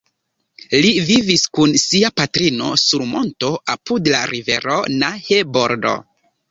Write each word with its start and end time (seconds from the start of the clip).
Li 0.85 0.89
vivis 1.09 1.43
kun 1.59 1.75
sia 1.83 2.11
patrino 2.21 2.71
sur 2.87 3.07
monto 3.13 3.53
apud 3.77 4.13
la 4.17 4.27
rivero 4.35 4.83
Nahe-bordo. 5.05 5.99